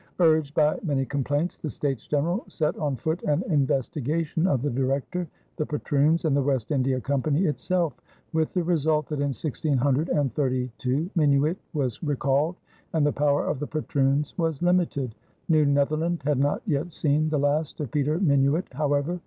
[0.17, 5.27] Urged by many complaints, the States General set on foot an investigation of the Director,
[5.57, 7.93] the patroons, and the West India Company itself,
[8.33, 12.55] with the result that in 1632 Minuit was recalled
[12.93, 15.13] and the power of the patroons was limited.
[15.49, 19.19] New Netherland had not yet seen the last of Peter Minuit, however.